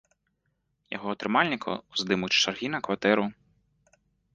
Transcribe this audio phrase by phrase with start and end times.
[0.95, 3.33] Яго атрымальнікаў здымуць з чаргі на кватэру.